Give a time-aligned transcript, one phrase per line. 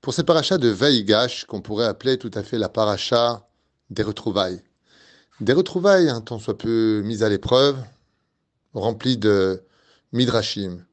[0.00, 3.48] Pour cette paracha de Vaïgash, qu'on pourrait appeler tout à fait la paracha
[3.90, 4.60] des retrouvailles.
[5.40, 7.78] Des retrouvailles, un temps soit peu mises à l'épreuve,
[8.74, 9.62] remplies de
[10.12, 10.84] midrashim,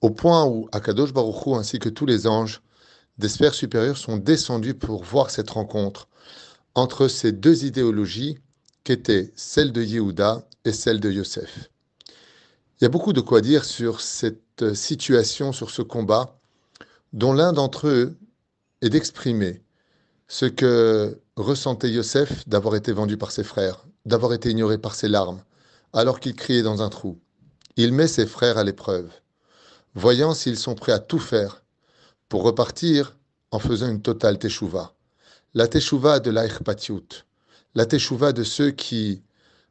[0.00, 2.62] au point où Akadosh Baruch Hu, ainsi que tous les anges
[3.18, 6.08] des sphères supérieures sont descendus pour voir cette rencontre
[6.74, 8.38] entre ces deux idéologies
[8.84, 11.68] qu'étaient celle de Yehuda et celle de Yosef.
[12.80, 16.38] Il y a beaucoup de quoi dire sur cette situation, sur ce combat,
[17.12, 18.16] dont l'un d'entre eux
[18.82, 19.62] est d'exprimer
[20.26, 25.08] ce que ressentait Yosef d'avoir été vendu par ses frères, d'avoir été ignoré par ses
[25.08, 25.42] larmes,
[25.92, 27.20] alors qu'il criait dans un trou.
[27.76, 29.08] Il met ses frères à l'épreuve,
[29.94, 31.62] voyant s'ils sont prêts à tout faire
[32.28, 33.16] pour repartir
[33.52, 34.94] en faisant une totale teshuva.
[35.54, 36.46] La teshuva de la
[37.76, 39.22] la teshuva de ceux qui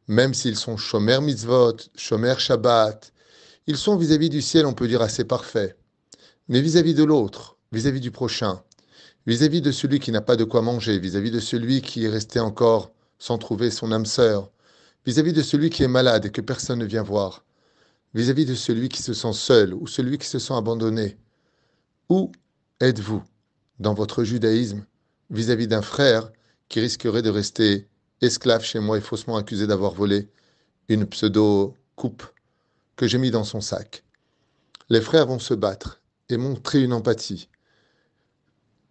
[0.07, 3.13] même s'ils sont Shomer Mitzvot, Shomer Shabbat,
[3.67, 5.77] ils sont vis-à-vis du ciel, on peut dire, assez parfaits.
[6.49, 8.61] Mais vis-à-vis de l'autre, vis-à-vis du prochain,
[9.25, 12.39] vis-à-vis de celui qui n'a pas de quoi manger, vis-à-vis de celui qui est resté
[12.39, 14.51] encore sans trouver son âme sœur,
[15.05, 17.45] vis-à-vis de celui qui est malade et que personne ne vient voir,
[18.13, 21.17] vis-à-vis de celui qui se sent seul ou celui qui se sent abandonné.
[22.09, 22.31] Où
[22.81, 23.23] êtes-vous
[23.79, 24.85] dans votre judaïsme
[25.29, 26.31] vis-à-vis d'un frère
[26.67, 27.87] qui risquerait de rester
[28.23, 30.29] esclave chez moi et faussement accusé d'avoir volé
[30.87, 32.23] une pseudo-coupe
[32.95, 34.03] que j'ai mis dans son sac.
[34.89, 37.49] Les frères vont se battre et montrer une empathie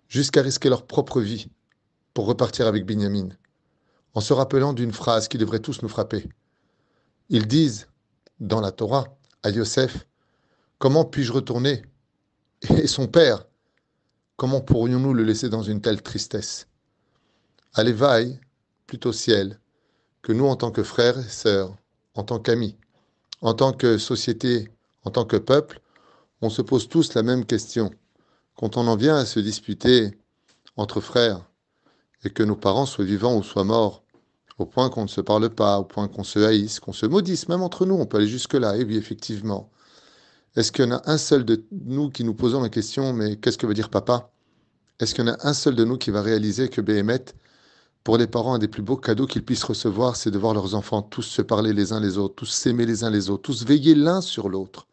[0.08, 1.48] jusqu'à risquer leur propre vie
[2.12, 3.30] pour repartir avec Binyamin,
[4.14, 6.28] en se rappelant d'une phrase qui devrait tous nous frapper.
[7.30, 7.88] Ils disent
[8.40, 10.06] dans la Torah à Yosef
[10.78, 11.82] Comment puis-je retourner?
[12.68, 13.46] Et son père,
[14.36, 16.66] comment pourrions-nous le laisser dans une telle tristesse?
[17.72, 18.40] Allez, vaille,
[19.04, 19.58] au ciel
[20.20, 21.74] que nous, en tant que frères et sœurs,
[22.14, 22.76] en tant qu'amis,
[23.40, 24.70] en tant que société,
[25.04, 25.80] en tant que peuple,
[26.42, 27.90] on se pose tous la même question.
[28.56, 30.18] Quand on en vient à se disputer
[30.76, 31.44] entre frères,
[32.24, 34.04] et que nos parents soient vivants ou soient morts,
[34.58, 37.48] au point qu'on ne se parle pas, au point qu'on se haïsse, qu'on se maudisse,
[37.48, 39.70] même entre nous, on peut aller jusque-là, et oui, effectivement.
[40.54, 43.36] Est-ce qu'il y en a un seul de nous qui nous posons la question, mais
[43.36, 44.30] qu'est-ce que veut dire papa?
[45.00, 47.24] Est-ce qu'il y en a un seul de nous qui va réaliser que Béhémet,
[48.04, 50.74] pour les parents, un des plus beaux cadeaux qu'ils puissent recevoir, c'est de voir leurs
[50.74, 53.64] enfants tous se parler les uns les autres, tous s'aimer les uns les autres, tous
[53.64, 54.88] veiller l'un sur l'autre.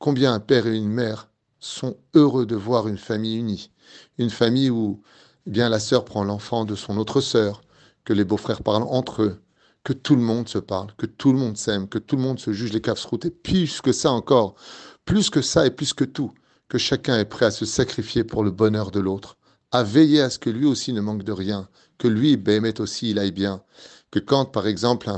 [0.00, 1.28] Combien un père et une mère
[1.60, 3.70] sont heureux de voir une famille unie,
[4.18, 5.00] une famille où
[5.46, 7.62] eh bien la sœur prend l'enfant de son autre sœur,
[8.04, 9.40] que les beaux-frères parlent entre eux,
[9.84, 12.40] que tout le monde se parle, que tout le monde s'aime, que tout le monde
[12.40, 14.56] se juge les caves et plus que ça encore,
[15.04, 16.32] plus que ça et plus que tout,
[16.68, 19.36] que chacun est prêt à se sacrifier pour le bonheur de l'autre
[19.74, 21.68] à veiller à ce que lui aussi ne manque de rien,
[21.98, 23.64] que lui, Béhémet aussi, il aille bien.
[24.12, 25.10] Que quand, par exemple,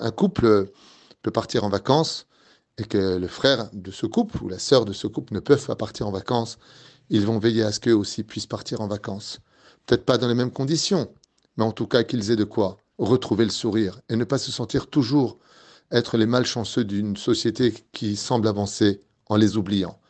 [0.00, 0.72] un, couple
[1.22, 2.26] peut partir en vacances
[2.76, 5.64] et que le frère de ce couple ou la sœur de ce couple ne peuvent
[5.64, 6.58] pas partir en vacances,
[7.08, 9.38] ils vont veiller à ce qu'eux aussi puissent partir en vacances.
[9.86, 11.08] Peut-être pas dans les mêmes conditions,
[11.56, 14.50] mais en tout cas qu'ils aient de quoi retrouver le sourire et ne pas se
[14.50, 15.38] sentir toujours
[15.92, 20.00] être les malchanceux d'une société qui semble avancer en les oubliant.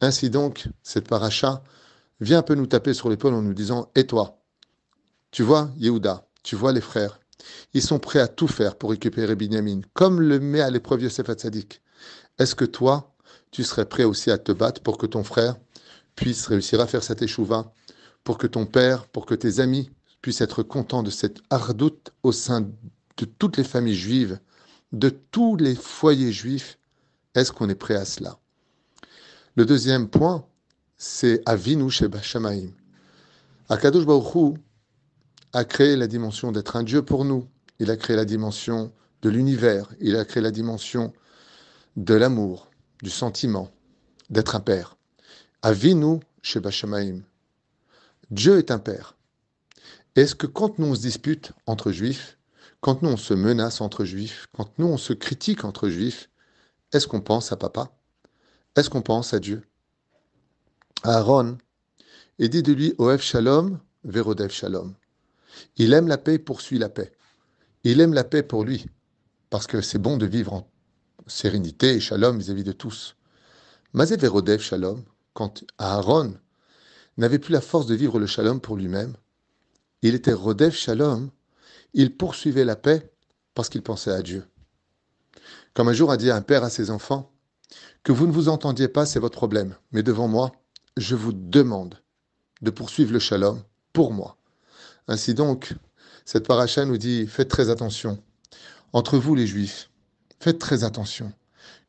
[0.00, 1.62] Ainsi donc, cette paracha
[2.20, 4.40] vient un peu nous taper sur l'épaule en nous disant Et toi?
[5.30, 7.18] Tu vois, Yehuda, tu vois les frères,
[7.72, 11.28] ils sont prêts à tout faire pour récupérer Binyamin, comme le met à l'épreuve Yosef
[11.28, 11.82] Hatzadik.
[12.38, 13.14] Est-ce que toi,
[13.50, 15.56] tu serais prêt aussi à te battre pour que ton frère
[16.16, 17.72] puisse réussir à faire cette échouva,
[18.22, 19.90] pour que ton père, pour que tes amis
[20.22, 24.38] puissent être contents de cette hardoute au sein de toutes les familles juives,
[24.92, 26.78] de tous les foyers juifs?
[27.34, 28.38] Est-ce qu'on est prêt à cela?
[29.56, 30.46] Le deuxième point,
[30.96, 32.70] c'est Avinu Sheba Shamaim.
[33.68, 34.58] Akadosh Baruch
[35.52, 37.48] a créé la dimension d'être un Dieu pour nous.
[37.78, 39.88] Il a créé la dimension de l'univers.
[40.00, 41.12] Il a créé la dimension
[41.96, 42.70] de l'amour,
[43.02, 43.70] du sentiment,
[44.30, 44.96] d'être un père.
[45.62, 47.20] Avinu Sheba Shamaim.
[48.30, 49.16] Dieu est un père.
[50.16, 52.38] Est-ce que quand nous on se dispute entre juifs,
[52.80, 56.28] quand nous on se menace entre juifs, quand nous on se critique entre juifs,
[56.92, 57.90] est-ce qu'on pense à papa?
[58.76, 59.62] Est-ce qu'on pense à Dieu?
[61.06, 61.58] Aaron
[62.38, 64.94] et dit de lui Oev Shalom, Verodev Shalom.
[65.76, 67.12] Il aime la paix, poursuit la paix.
[67.84, 68.86] Il aime la paix pour lui,
[69.50, 70.66] parce que c'est bon de vivre en
[71.26, 73.16] sérénité et shalom vis-à-vis de tous.
[73.92, 75.04] Mazé Verodev Shalom,
[75.34, 76.34] quand Aaron
[77.18, 79.14] n'avait plus la force de vivre le shalom pour lui-même,
[80.00, 81.30] il était Rodev Shalom,
[81.92, 83.12] il poursuivait la paix
[83.54, 84.46] parce qu'il pensait à Dieu.
[85.74, 87.30] Comme un jour a dit un père à ses enfants,
[88.02, 90.52] que vous ne vous entendiez pas, c'est votre problème, mais devant moi,
[90.96, 92.00] je vous demande
[92.62, 93.62] de poursuivre le shalom
[93.92, 94.36] pour moi.
[95.08, 95.74] Ainsi donc,
[96.24, 98.22] cette paracha nous dit faites très attention.
[98.92, 99.90] Entre vous les juifs,
[100.38, 101.32] faites très attention.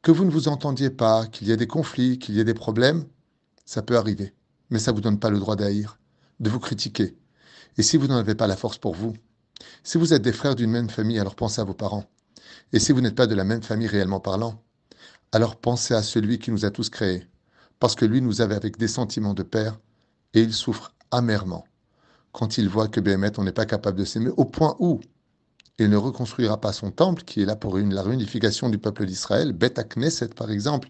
[0.01, 2.53] Que vous ne vous entendiez pas, qu'il y ait des conflits, qu'il y ait des
[2.53, 3.05] problèmes,
[3.65, 4.33] ça peut arriver.
[4.71, 5.99] Mais ça ne vous donne pas le droit d'haïr,
[6.39, 7.15] de vous critiquer.
[7.77, 9.13] Et si vous n'en avez pas la force pour vous,
[9.83, 12.05] si vous êtes des frères d'une même famille, alors pensez à vos parents.
[12.73, 14.63] Et si vous n'êtes pas de la même famille réellement parlant,
[15.31, 17.27] alors pensez à celui qui nous a tous créés.
[17.79, 19.79] Parce que lui nous avait avec des sentiments de père,
[20.33, 21.65] et il souffre amèrement
[22.35, 24.99] quand il voit que Béhémet, on n'est pas capable de s'aimer, au point où
[25.79, 29.05] il ne reconstruira pas son temple, qui est là pour une, la réunification du peuple
[29.05, 29.53] d'Israël.
[29.53, 30.89] Beth Knesset, par exemple,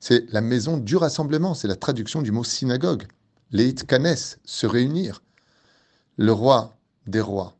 [0.00, 3.06] c'est la maison du rassemblement, c'est la traduction du mot synagogue.
[3.52, 5.22] Les Kanes, se réunir.
[6.18, 6.76] Le roi
[7.06, 7.56] des rois,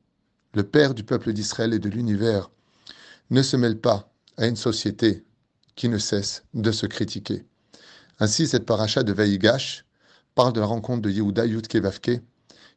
[0.54, 2.50] le père du peuple d'Israël et de l'univers,
[3.30, 5.24] ne se mêle pas à une société
[5.74, 7.46] qui ne cesse de se critiquer.
[8.20, 9.84] Ainsi, cette paracha de Vaïgash
[10.34, 12.22] parle de la rencontre de Yehuda Yudkevavke,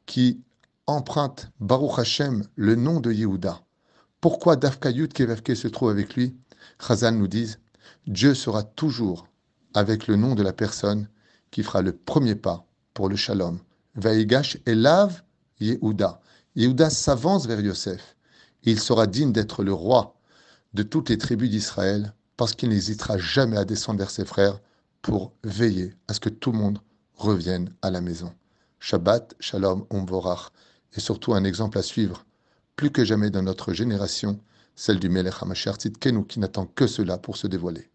[0.05, 0.41] qui
[0.87, 3.61] emprunte Baruch Hashem le nom de Yehuda.
[4.21, 6.35] Pourquoi Dafka Yudkevavke se trouve avec lui?
[6.79, 7.55] Chazan nous dit
[8.07, 9.27] Dieu sera toujours
[9.73, 11.07] avec le nom de la personne
[11.51, 13.59] qui fera le premier pas pour le shalom.
[13.95, 15.23] Vaïgash Elav
[15.59, 16.21] Yehuda.
[16.55, 18.15] Yehuda s'avance vers Yosef.
[18.63, 20.15] Il sera digne d'être le roi
[20.73, 24.59] de toutes les tribus d'Israël parce qu'il n'hésitera jamais à descendre vers ses frères
[25.05, 26.79] pour veiller à ce que tout le monde
[27.13, 28.33] revienne à la maison.
[28.79, 30.49] Shabbat, Shalom, Umvorach,
[30.97, 32.25] et surtout un exemple à suivre,
[32.75, 34.39] plus que jamais dans notre génération,
[34.75, 37.87] celle du Melech HaMashiach Tzidkenu, qui n'attend que cela pour se dévoiler.